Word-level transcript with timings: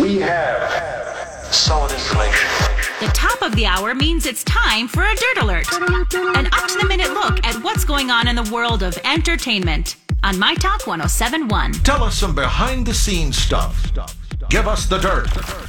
We 0.00 0.18
have 0.20 0.72
solid 1.52 1.92
information. 1.92 2.48
The 3.00 3.10
top 3.12 3.42
of 3.42 3.54
the 3.54 3.66
hour 3.66 3.94
means 3.94 4.24
it's 4.24 4.42
time 4.44 4.88
for 4.88 5.02
a 5.02 5.14
Dirt 5.14 5.42
Alert. 5.42 5.70
An 5.74 5.94
up 6.46 6.68
to 6.68 6.78
the 6.80 6.86
minute 6.88 7.12
look 7.12 7.44
at 7.46 7.62
what's 7.62 7.84
going 7.84 8.10
on 8.10 8.26
in 8.26 8.34
the 8.34 8.50
world 8.50 8.82
of 8.82 8.98
entertainment 9.04 9.96
on 10.22 10.38
My 10.38 10.54
Talk 10.54 10.86
1071. 10.86 11.72
Tell 11.84 12.02
us 12.02 12.16
some 12.16 12.34
behind 12.34 12.86
the 12.86 12.94
scenes 12.94 13.36
stuff. 13.36 13.92
Give 14.48 14.66
us 14.66 14.86
the 14.86 14.98
dirt. 14.98 15.28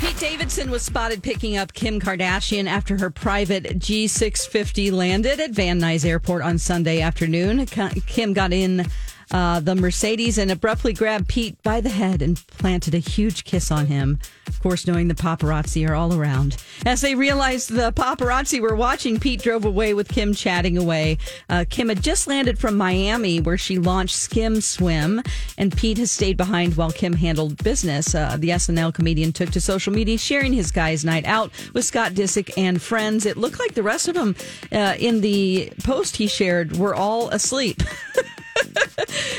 Pete 0.00 0.18
Davidson 0.18 0.70
was 0.70 0.82
spotted 0.82 1.22
picking 1.22 1.56
up 1.56 1.72
Kim 1.72 1.98
Kardashian 2.00 2.68
after 2.68 2.98
her 2.98 3.10
private 3.10 3.64
G650 3.80 4.92
landed 4.92 5.40
at 5.40 5.50
Van 5.50 5.80
Nuys 5.80 6.06
Airport 6.06 6.42
on 6.42 6.58
Sunday 6.58 7.00
afternoon. 7.00 7.66
Kim 7.66 8.32
got 8.32 8.52
in 8.52 8.86
uh, 9.32 9.60
the 9.60 9.74
Mercedes 9.74 10.38
and 10.38 10.50
abruptly 10.50 10.92
grabbed 10.92 11.28
Pete 11.28 11.60
by 11.62 11.80
the 11.80 11.88
head 11.88 12.22
and 12.22 12.36
planted 12.48 12.94
a 12.94 12.98
huge 12.98 13.44
kiss 13.44 13.70
on 13.70 13.86
him. 13.86 14.18
Of 14.46 14.60
course, 14.60 14.86
knowing 14.86 15.08
the 15.08 15.14
paparazzi 15.14 15.88
are 15.88 15.94
all 15.94 16.14
around. 16.14 16.62
As 16.84 17.00
they 17.00 17.14
realized 17.14 17.70
the 17.70 17.92
paparazzi 17.92 18.60
were 18.60 18.76
watching, 18.76 19.18
Pete 19.18 19.42
drove 19.42 19.64
away 19.64 19.94
with 19.94 20.08
Kim 20.08 20.34
chatting 20.34 20.76
away. 20.76 21.18
Uh, 21.48 21.64
Kim 21.68 21.88
had 21.88 22.02
just 22.02 22.26
landed 22.26 22.58
from 22.58 22.76
Miami 22.76 23.40
where 23.40 23.58
she 23.58 23.78
launched 23.78 24.14
Skims 24.14 24.66
Swim, 24.66 25.22
and 25.56 25.76
Pete 25.76 25.98
has 25.98 26.10
stayed 26.10 26.36
behind 26.36 26.76
while 26.76 26.90
Kim 26.90 27.14
handled 27.14 27.62
business. 27.62 28.14
Uh, 28.14 28.36
the 28.38 28.50
SNL 28.50 28.92
comedian 28.92 29.32
took 29.32 29.50
to 29.50 29.60
social 29.60 29.92
media 29.92 30.18
sharing 30.18 30.52
his 30.52 30.70
guys' 30.70 31.04
night 31.04 31.24
out 31.24 31.50
with 31.72 31.84
Scott 31.84 32.12
Disick 32.12 32.50
and 32.56 32.80
friends. 32.80 33.26
It 33.26 33.36
looked 33.36 33.58
like 33.58 33.74
the 33.74 33.82
rest 33.82 34.08
of 34.08 34.14
them 34.14 34.36
uh, 34.70 34.94
in 34.98 35.20
the 35.20 35.72
post 35.82 36.16
he 36.16 36.26
shared 36.26 36.76
were 36.76 36.94
all 36.94 37.30
asleep. 37.30 37.82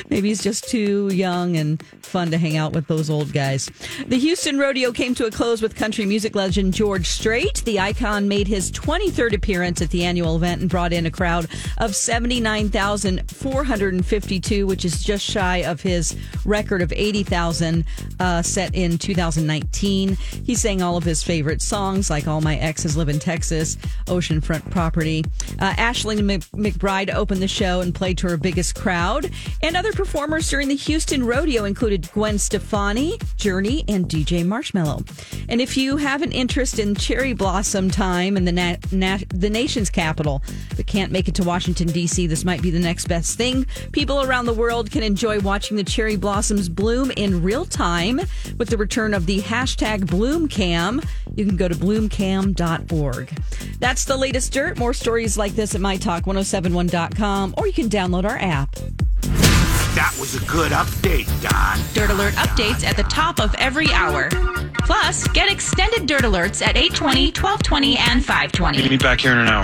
Maybe 0.09 0.27
he's 0.29 0.43
just 0.43 0.69
too 0.69 1.09
young 1.13 1.57
and 1.57 1.83
fun 2.01 2.31
to 2.31 2.37
hang 2.37 2.55
out 2.57 2.73
with 2.73 2.87
those 2.87 3.09
old 3.09 3.31
guys. 3.33 3.69
The 4.07 4.17
Houston 4.17 4.57
Rodeo 4.59 4.91
came 4.91 5.15
to 5.15 5.25
a 5.25 5.31
close 5.31 5.61
with 5.61 5.75
country 5.75 6.05
music 6.05 6.35
legend 6.35 6.73
George 6.73 7.07
Strait. 7.07 7.63
The 7.65 7.79
icon 7.79 8.27
made 8.27 8.47
his 8.47 8.71
23rd 8.71 9.33
appearance 9.33 9.81
at 9.81 9.89
the 9.89 10.05
annual 10.05 10.35
event 10.35 10.61
and 10.61 10.69
brought 10.69 10.93
in 10.93 11.05
a 11.05 11.11
crowd 11.11 11.47
of 11.77 11.95
79,452, 11.95 14.67
which 14.67 14.85
is 14.85 15.03
just 15.03 15.25
shy 15.25 15.57
of 15.57 15.81
his 15.81 16.15
record 16.45 16.81
of 16.81 16.93
80,000 16.93 17.85
uh, 18.19 18.41
set 18.41 18.73
in 18.75 18.97
2019. 18.97 20.15
He 20.15 20.55
sang 20.55 20.81
all 20.81 20.97
of 20.97 21.03
his 21.03 21.23
favorite 21.23 21.61
songs, 21.61 22.09
like 22.09 22.27
All 22.27 22.41
My 22.41 22.55
Exes 22.57 22.97
Live 22.97 23.09
in 23.09 23.19
Texas, 23.19 23.75
Oceanfront 24.07 24.69
Property. 24.71 25.23
Uh, 25.59 25.73
Ashley 25.77 26.17
McBryde 26.17 27.13
opened 27.13 27.41
the 27.41 27.47
show 27.47 27.81
and 27.81 27.93
played 27.93 28.17
to 28.19 28.29
her 28.29 28.37
biggest 28.37 28.75
crowd. 28.75 29.29
And 29.63 29.77
other 29.77 29.93
performers 29.93 30.49
during 30.49 30.67
the 30.67 30.75
Houston 30.75 31.25
Rodeo 31.25 31.63
included 31.63 32.11
Gwen 32.11 32.37
Stefani, 32.37 33.17
Journey, 33.37 33.85
and 33.87 34.09
DJ 34.09 34.43
Marshmello. 34.43 35.07
And 35.47 35.61
if 35.61 35.77
you 35.77 35.95
have 35.95 36.21
an 36.21 36.33
interest 36.33 36.79
in 36.79 36.95
cherry 36.95 37.31
blossom 37.31 37.89
time 37.89 38.35
in 38.35 38.43
the 38.43 38.51
na- 38.51 38.75
na- 38.91 39.19
the 39.29 39.49
nation's 39.49 39.89
capital, 39.89 40.43
but 40.75 40.85
can't 40.85 41.13
make 41.13 41.29
it 41.29 41.35
to 41.35 41.43
Washington 41.43 41.87
D.C., 41.87 42.27
this 42.27 42.43
might 42.43 42.61
be 42.61 42.71
the 42.71 42.79
next 42.79 43.07
best 43.07 43.37
thing. 43.37 43.65
People 43.93 44.21
around 44.23 44.47
the 44.47 44.53
world 44.53 44.91
can 44.91 45.01
enjoy 45.01 45.39
watching 45.39 45.77
the 45.77 45.83
cherry 45.85 46.17
blossoms 46.17 46.67
bloom 46.67 47.09
in 47.11 47.41
real 47.41 47.63
time 47.63 48.19
with 48.57 48.67
the 48.67 48.77
return 48.77 49.13
of 49.13 49.27
the 49.27 49.39
hashtag 49.43 50.01
BloomCam. 50.01 51.01
You 51.37 51.45
can 51.45 51.55
go 51.55 51.69
to 51.69 51.75
bloomcam.org. 51.75 53.29
That's 53.79 54.03
the 54.03 54.17
latest 54.17 54.51
dirt. 54.51 54.77
More 54.77 54.93
stories 54.93 55.37
like 55.37 55.53
this 55.53 55.73
at 55.73 55.79
mytalk1071.com, 55.79 57.55
or 57.57 57.65
you 57.65 57.73
can 57.73 57.87
download 57.87 58.25
our 58.25 58.37
app. 58.37 58.75
That 59.95 60.17
was 60.19 60.33
a 60.33 60.43
good 60.45 60.71
update, 60.71 61.27
Don. 61.43 61.77
Dirt 61.93 62.09
Alert 62.09 62.33
updates 62.33 62.83
at 62.83 62.97
the 62.97 63.03
top 63.03 63.39
of 63.39 63.53
every 63.59 63.91
hour. 63.91 64.27
Plus, 64.79 65.27
get 65.29 65.51
extended 65.51 66.07
Dirt 66.07 66.23
Alerts 66.23 66.65
at 66.65 66.75
820, 66.75 67.27
1220, 67.27 67.97
and 67.97 68.25
520. 68.25 68.77
Meet 68.79 68.89
me 68.89 68.97
back 68.97 69.21
here 69.21 69.33
in 69.33 69.37
an 69.37 69.49
hour. 69.49 69.61